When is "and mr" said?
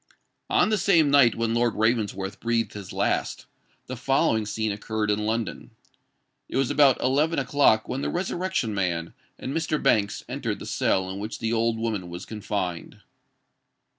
9.37-9.77